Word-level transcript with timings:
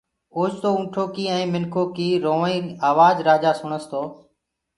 اوچتو 0.35 0.69
اُنٚٺو 0.77 1.03
ڪيٚ 1.15 1.31
ائيٚنٚ 1.33 1.51
مِنکو 1.53 1.83
ڪيٚ 1.95 2.21
رُووآئيٚ 2.25 2.75
آواج 2.89 3.15
رآجآ 3.27 3.51
سُڻس 3.59 3.83
تو 3.91 4.01